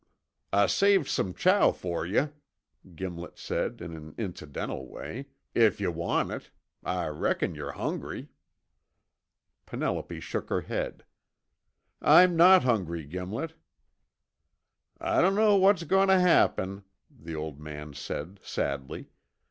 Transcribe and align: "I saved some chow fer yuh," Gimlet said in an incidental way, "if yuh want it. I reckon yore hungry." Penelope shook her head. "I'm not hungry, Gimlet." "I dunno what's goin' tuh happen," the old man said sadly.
"I 0.51 0.65
saved 0.65 1.07
some 1.07 1.35
chow 1.35 1.71
fer 1.71 2.05
yuh," 2.07 2.33
Gimlet 2.95 3.37
said 3.37 3.81
in 3.81 3.95
an 3.95 4.15
incidental 4.17 4.87
way, 4.89 5.27
"if 5.53 5.79
yuh 5.79 5.91
want 5.91 6.31
it. 6.31 6.49
I 6.83 7.05
reckon 7.05 7.53
yore 7.53 7.73
hungry." 7.73 8.29
Penelope 9.67 10.19
shook 10.19 10.49
her 10.49 10.61
head. 10.61 11.05
"I'm 12.01 12.35
not 12.35 12.63
hungry, 12.63 13.05
Gimlet." 13.05 13.53
"I 14.99 15.21
dunno 15.21 15.57
what's 15.57 15.83
goin' 15.83 16.07
tuh 16.07 16.17
happen," 16.19 16.83
the 17.07 17.35
old 17.35 17.59
man 17.59 17.93
said 17.93 18.39
sadly. 18.41 19.05